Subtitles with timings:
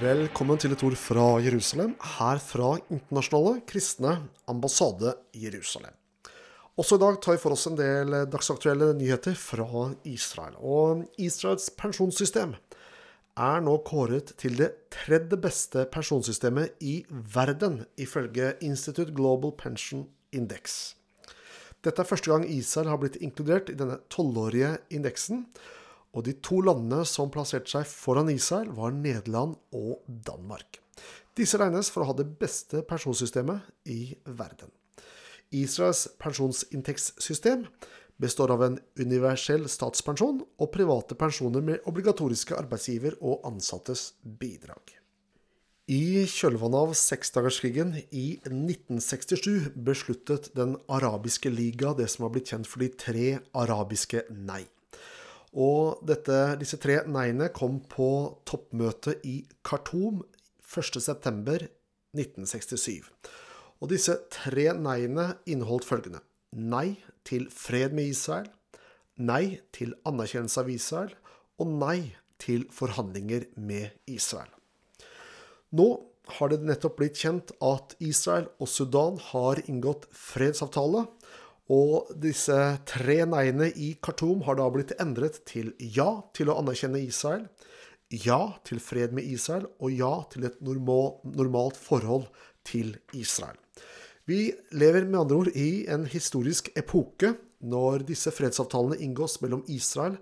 [0.00, 4.14] Velkommen til et ord fra Jerusalem, her fra Internasjonale kristne
[4.48, 5.92] ambassade Jerusalem.
[6.80, 10.54] Også i dag tar vi for oss en del dagsaktuelle nyheter fra Israel.
[10.56, 12.54] Og Israels pensjonssystem
[13.44, 20.94] er nå kåret til det tredje beste pensjonssystemet i verden, ifølge Institute Global Pension Index.
[21.84, 25.44] Dette er første gang Israel har blitt inkludert i denne tolvårige indeksen.
[26.16, 30.80] Og de to landene som plasserte seg foran Israel, var Nederland og Danmark.
[31.38, 34.72] Disse regnes for å ha det beste pensjonssystemet i verden.
[35.54, 37.64] Israels pensjonsinntektssystem
[38.20, 44.96] består av en universell statspensjon og private pensjoner med obligatoriske arbeidsgiver og ansattes bidrag.
[45.90, 52.68] I kjølvannet av seksdagerskrigen i 1967 besluttet Den arabiske liga det som har blitt kjent
[52.70, 54.62] for de tre arabiske nei.
[55.50, 60.22] Og dette, disse tre nei-ene kom på toppmøtet i Khartoum
[60.62, 63.02] 1.9.1967.
[63.80, 68.48] Og disse tre nei-ene inneholdt følgende nei til fred med Israel,
[69.20, 71.12] nei til anerkjennelse av Israel
[71.60, 71.98] og nei
[72.40, 74.48] til forhandlinger med Israel.
[75.76, 75.88] Nå
[76.38, 81.04] har det nettopp blitt kjent at Israel og Sudan har inngått fredsavtale,
[81.70, 82.56] og disse
[82.88, 87.46] tre nei-ene i Khartoum har da blitt endret til ja til å anerkjenne Israel,
[88.10, 92.26] ja til fred med Israel og ja til et normalt forhold
[92.66, 93.54] til Israel.
[94.26, 100.18] Vi lever med andre ord i en historisk epoke når disse fredsavtalene inngås mellom Israel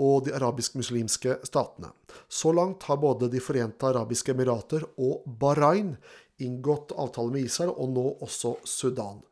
[0.00, 1.92] og de arabisk-muslimske statene.
[2.28, 5.94] Så langt har både De forente arabiske emirater og Bahrain
[6.38, 9.22] inngått avtale med Israel, og nå også Sudan.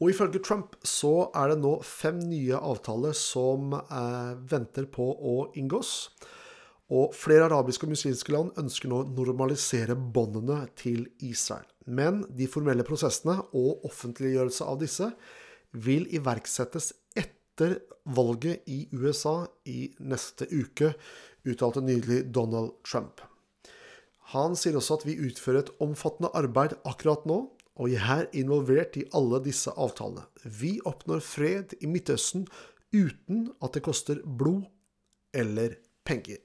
[0.00, 5.34] Og ifølge Trump så er det nå fem nye avtaler som eh, venter på å
[5.60, 5.92] inngås.
[6.90, 11.68] Og flere arabiske og muslimske land ønsker nå å normalisere båndene til Israel.
[11.84, 15.10] Men de formelle prosessene og offentliggjørelse av disse
[15.70, 17.76] vil iverksettes etter
[18.08, 20.94] valget i USA i neste uke,
[21.46, 23.20] uttalte nydelig Donald Trump.
[24.32, 27.42] Han sier også at vi utfører et omfattende arbeid akkurat nå
[27.80, 30.26] og jeg er involvert i alle disse avtalene.
[30.44, 32.44] Vi oppnår fred i Midtøsten
[32.92, 34.68] uten at det koster blod
[35.32, 36.42] eller penger.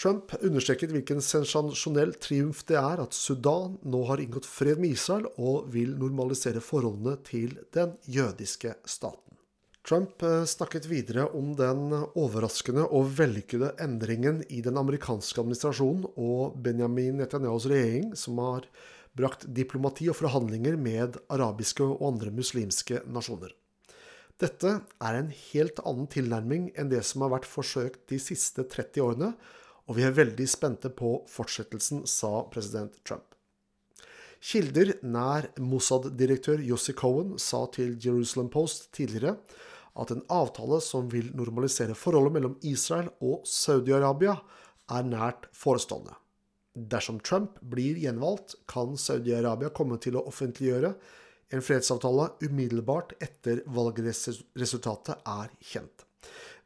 [0.00, 5.28] Trump understreket hvilken sensasjonell triumf det er at Sudan nå har inngått fred med Israel
[5.38, 9.20] og vil normalisere forholdene til den jødiske staten.
[9.84, 16.56] Trump eh, snakket videre om den overraskende og vellykkede endringen i den amerikanske administrasjonen og
[16.64, 18.66] Benjamin Netanyahus regjering, som har
[19.18, 23.52] brakt diplomati og forhandlinger med arabiske og andre muslimske nasjoner.
[24.42, 29.04] Dette er en helt annen tilnærming enn det som har vært forsøkt de siste 30
[29.04, 29.30] årene,
[29.86, 33.28] og vi er veldig spente på fortsettelsen, sa president Trump.
[34.44, 39.38] Kilder nær Mossad-direktør Yossi Cohen sa til Jerusalem Post tidligere
[39.94, 44.34] at en avtale som vil normalisere forholdet mellom Israel og Saudi-Arabia,
[44.90, 46.12] er nært forestående.
[46.74, 50.94] Dersom Trump blir gjenvalgt, kan Saudi-Arabia komme til å offentliggjøre
[51.54, 56.06] en fredsavtale umiddelbart etter valgresultatet er kjent.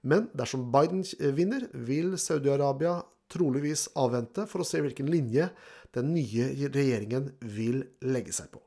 [0.00, 1.04] Men dersom Biden
[1.36, 5.50] vinner, vil Saudi-Arabia troligvis avvente for å se hvilken linje
[5.92, 8.62] den nye regjeringen vil legge seg på.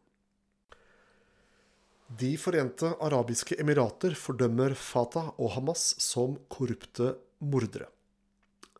[2.21, 7.87] De forente arabiske emirater fordømmer Fatah og Hamas som korrupte mordere.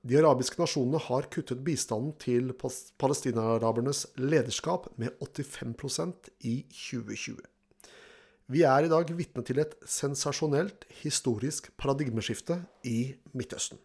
[0.02, 7.38] De arabiske nasjonene har kuttet bistanden til palestinarabernes lederskap med 85% i 2020.
[8.52, 13.78] Vi er i dag vitne til et sensasjonelt historisk paradigmeskifte i Midtøsten.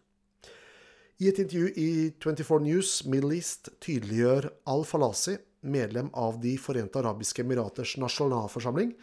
[1.21, 7.45] I et intervju i 24 News Middle East tydeliggjør Al-Falasi, medlem av De forente arabiske
[7.45, 8.95] emiraters nasjonalforsamling,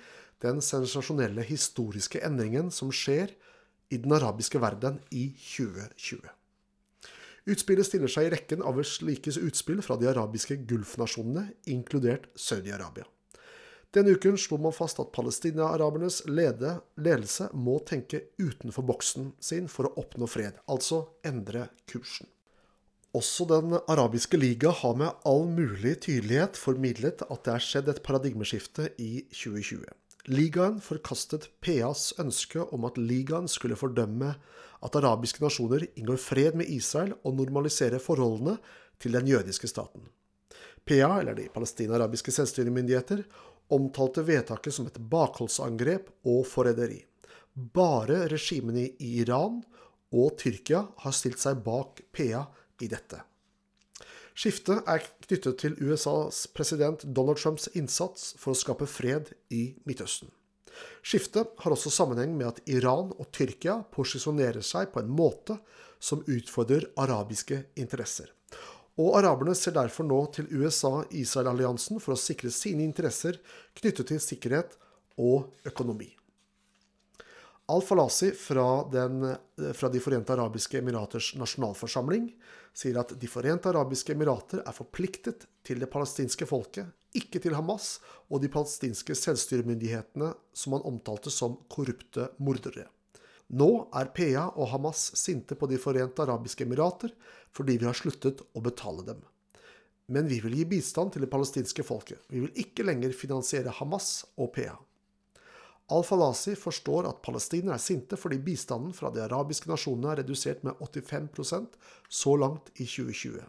[0.43, 3.39] den sensasjonelle historiske endringen som skjer
[3.95, 6.27] i den arabiske verden i 2020.
[7.45, 13.05] Utspillet stiller seg i rekken av slike utspill fra de arabiske gulfnasjonene, inkludert Saudi-Arabia.
[13.95, 19.93] Denne uken slo man fast at palestina-arabernes ledelse må tenke utenfor boksen sin for å
[20.03, 22.27] oppnå fred, altså endre kursen.
[23.15, 28.03] Også Den arabiske liga har med all mulig tydelighet formidlet at det er skjedd et
[28.03, 29.85] paradigmeskifte i 2020.
[30.35, 34.33] Ligaen forkastet PAs ønske om at ligaen skulle fordømme
[34.85, 38.59] at arabiske nasjoner inngår fred med Israel og normaliserer forholdene
[39.01, 40.05] til den jødiske staten.
[40.85, 43.25] PA, eller de palestina-arabiske selvstyremyndigheter,
[43.73, 47.01] omtalte vedtaket som et bakholdsangrep og forræderi.
[47.55, 49.63] Bare regimene i Iran
[50.15, 52.45] og Tyrkia har stilt seg bak PA
[52.85, 53.23] i dette.
[54.35, 60.33] Skiftet er knyttet til USAs president Donald Trumps innsats for å skape fred i Midtøsten.
[61.05, 65.59] Skiftet har også sammenheng med at Iran og Tyrkia posisjonerer seg på en måte
[66.03, 68.31] som utfordrer arabiske interesser.
[69.01, 73.41] Og araberne ser derfor nå til USA-Israel-alliansen for å sikre sine interesser
[73.75, 74.77] knyttet til sikkerhet
[75.19, 76.13] og økonomi.
[77.73, 78.67] Al-Falasi fra,
[79.73, 82.29] fra, De forente arabiske emiraters nasjonalforsamling
[82.77, 87.99] sier at De forente arabiske emirater er forpliktet til det palestinske folket, ikke til Hamas
[88.29, 92.89] og de palestinske selvstyremyndighetene som han omtalte som korrupte mordere.
[93.55, 97.13] Nå er PA og Hamas sinte på De forente arabiske emirater
[97.55, 99.21] fordi vi har sluttet å betale dem.
[100.07, 102.21] Men vi vil gi bistand til det palestinske folket.
[102.29, 104.75] Vi vil ikke lenger finansiere Hamas og PA.
[105.93, 110.81] Al-Falasi forstår at palestinere er sinte fordi bistanden fra de arabiske nasjonene er redusert med
[110.81, 111.77] 85%
[112.09, 113.45] så langt i 2020.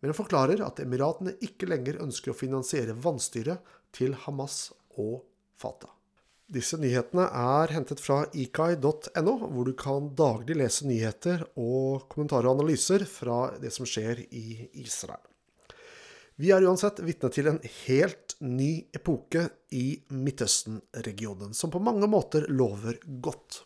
[0.00, 4.70] Men forklarer at Emiratene ikke lenger ønsker å finansiere vannstyret til Hamas
[5.00, 5.22] og
[5.56, 5.92] Fatah.
[6.46, 12.60] Disse nyhetene er hentet fra ikai.no, hvor du kan daglig lese nyheter og kommentarer og
[12.60, 15.24] analyser fra det som skjer i Israel.
[16.36, 22.46] Vi er uansett vitne til en helt ny epoke i Midtøsten-regionen, som på mange måter
[22.52, 23.62] lover godt.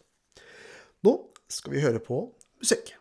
[1.05, 1.17] Nå
[1.51, 2.23] skal vi høre på
[2.63, 2.95] musikk.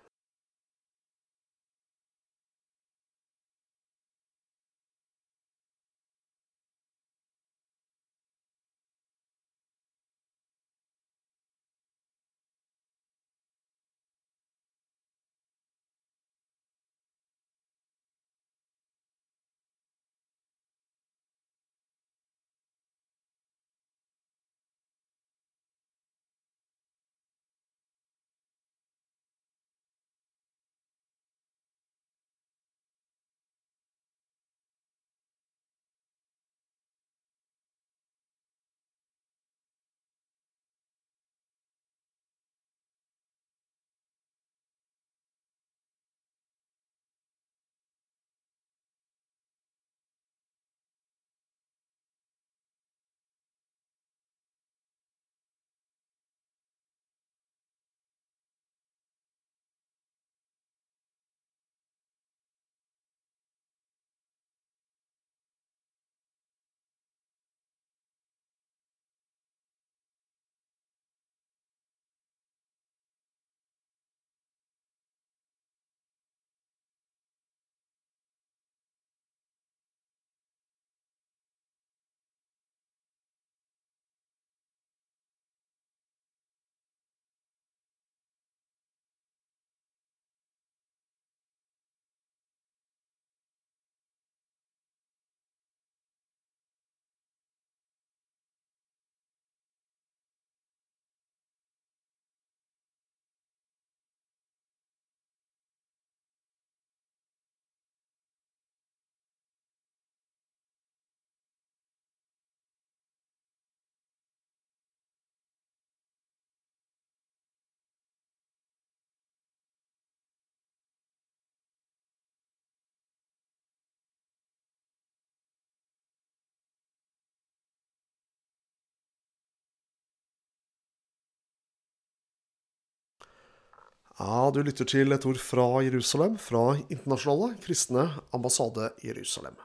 [134.20, 138.02] Ja, du lytter til et ord fra Jerusalem, fra Internasjonale kristne
[138.36, 139.56] ambassade Jerusalem.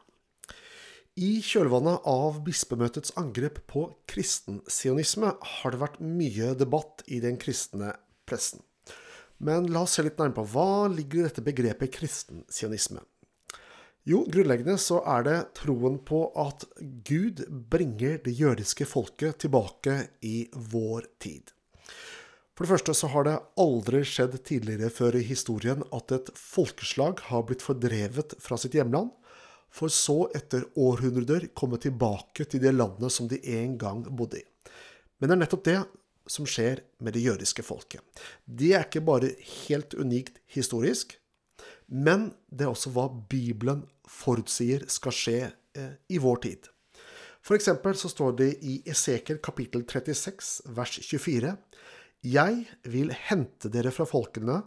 [1.19, 7.97] I kjølvannet av bispemøtets angrep på kristensionisme har det vært mye debatt i den kristne
[8.31, 8.63] pressen.
[9.43, 13.03] Men la oss se litt nærmere på hva ligger i dette begrepet kristensionisme.
[14.07, 17.43] Jo, grunnleggende så er det troen på at Gud
[17.75, 21.51] bringer det jødiske folket tilbake i vår tid.
[22.55, 27.19] For det første så har det aldri skjedd tidligere før i historien at et folkeslag
[27.27, 29.11] har blitt fordrevet fra sitt hjemland,
[29.75, 34.47] for så etter århundrer komme tilbake til det landet som de en gang bodde i.
[35.19, 35.81] Men det er nettopp det
[36.31, 38.01] som skjer med det jødiske folket.
[38.47, 39.35] Det er ikke bare
[39.67, 41.19] helt unikt historisk,
[41.91, 46.71] men det er også hva Bibelen forutsier skal skje eh, i vår tid.
[47.45, 51.57] For eksempel så står det i Esekel kapittel 36 vers 24
[52.25, 54.63] jeg vil hente dere fra folkene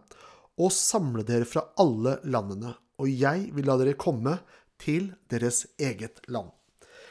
[0.57, 4.37] og samle dere fra alle landene, og jeg vil la dere komme
[4.81, 6.51] til deres eget land.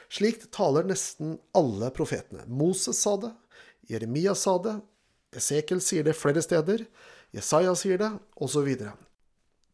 [0.06, 2.44] Slikt taler nesten alle profetene.
[2.46, 3.32] Moses sa det,
[3.90, 4.76] Jeremia sa det,
[5.36, 6.86] Esekel sier det flere steder,
[7.34, 8.70] Jesaja sier det, osv.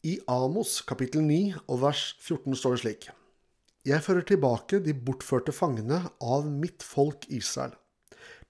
[0.02, 3.10] I Amos kapittel 9 og vers 14 står det slik.
[3.86, 7.76] Jeg fører tilbake de bortførte fangene av mitt folk Israel.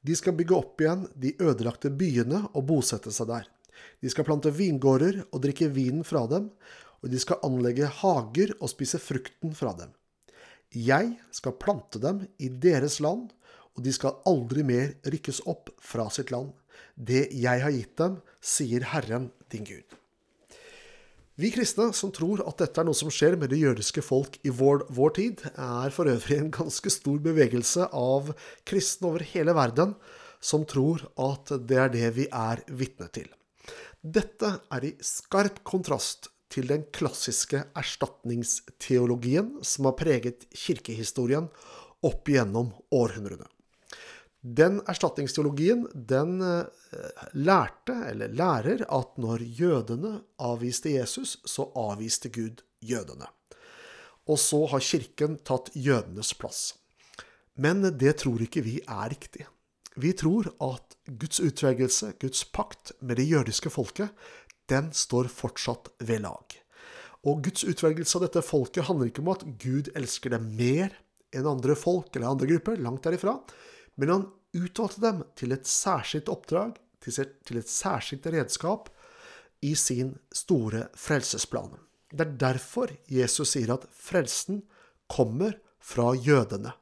[0.03, 3.47] De skal bygge opp igjen de ødelagte byene og bosette seg der.
[4.03, 6.51] De skal plante vingårder og drikke vinen fra dem,
[7.03, 9.95] og de skal anlegge hager og spise frukten fra dem.
[10.73, 13.31] Jeg skal plante dem i deres land,
[13.77, 16.53] og de skal aldri mer rykkes opp fra sitt land.
[16.97, 20.02] Det jeg har gitt dem, sier Herren din Gud.
[21.41, 24.51] Vi kristne som tror at dette er noe som skjer med det jødiske folk i
[24.53, 28.35] vår, vår tid, er for øvrig en ganske stor bevegelse av
[28.69, 29.95] kristne over hele verden
[30.45, 33.31] som tror at det er det vi er vitne til.
[34.03, 41.49] Dette er i skarp kontrast til den klassiske erstatningsteologien som har preget kirkehistorien
[42.05, 43.47] opp igjennom århundrene.
[44.43, 52.65] Den erstatningsteologien den eh, lærte, eller lærer, at når jødene avviste Jesus, så avviste Gud
[52.83, 53.29] jødene.
[54.27, 56.75] Og så har kirken tatt jødenes plass.
[57.55, 59.47] Men det tror ikke vi er riktig.
[59.95, 64.11] Vi tror at Guds utvelgelse, Guds pakt med det jødiske folket,
[64.71, 66.59] den står fortsatt ved lag.
[67.29, 70.97] Og Guds utvelgelse av dette folket handler ikke om at Gud elsker dem mer
[71.33, 73.37] enn andre folk eller andre grupper, langt derifra,
[73.97, 78.91] men han utvalgte dem til et særskilt oppdrag, til et særskilt redskap,
[79.63, 81.77] i sin store frelsesplan.
[82.13, 84.65] Det er derfor Jesus sier at frelsen
[85.11, 86.75] kommer fra jødene.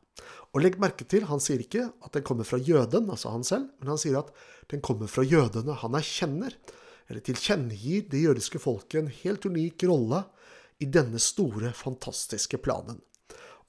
[0.51, 3.69] Og legg merke til, han sier ikke at den kommer fra jøden, altså han selv,
[3.79, 4.33] men han sier at
[4.73, 5.77] den kommer fra jødene.
[5.79, 6.57] Han erkjenner
[7.11, 10.25] eller tilkjennegir det jødiske folket en helt unik rolle
[10.81, 13.01] i denne store, fantastiske planen.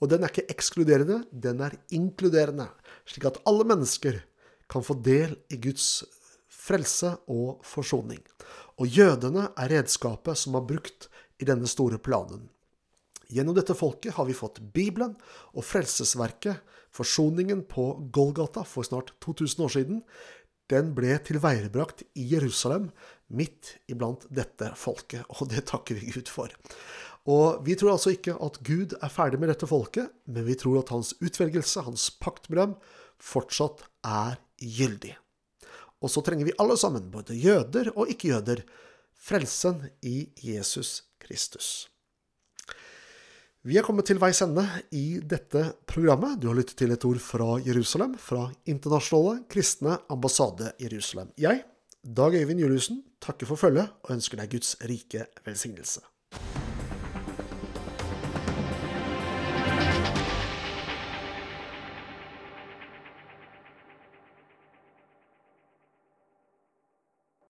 [0.01, 2.67] Og den er ikke ekskluderende, den er inkluderende,
[3.05, 4.17] slik at alle mennesker
[4.71, 6.01] kan få del i Guds
[6.49, 8.21] frelse og forsoning.
[8.81, 11.09] Og jødene er redskapet som er brukt
[11.41, 12.47] i denne store planen.
[13.31, 15.13] Gjennom dette folket har vi fått Bibelen
[15.55, 16.59] og frelsesverket,
[16.91, 20.01] forsoningen på Golgata for snart 2000 år siden,
[20.71, 22.89] den ble tilveiebrakt i Jerusalem,
[23.31, 26.51] midt iblant dette folket, og det takker vi Gud for.
[27.29, 30.79] Og Vi tror altså ikke at Gud er ferdig med dette folket, men vi tror
[30.81, 32.75] at hans utvelgelse, hans pakt med dem,
[33.21, 35.13] fortsatt er gyldig.
[36.01, 38.63] Og så trenger vi alle sammen, både jøder og ikke-jøder,
[39.21, 41.91] frelsen i Jesus Kristus.
[43.61, 44.63] Vi er kommet til veis ende
[44.97, 46.39] i dette programmet.
[46.41, 51.29] Du har lyttet til et ord fra Jerusalem, fra Internasjonale kristne ambassade Jerusalem.
[51.37, 51.61] Jeg,
[52.01, 56.01] Dag Øyvind Juliussen, takker for følget og ønsker deg Guds rike velsignelse.